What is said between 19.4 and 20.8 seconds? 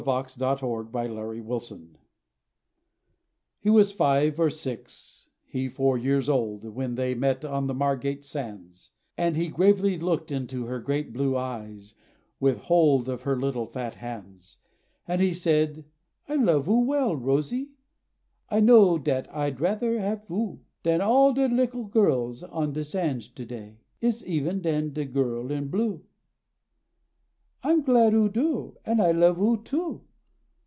rather have oo,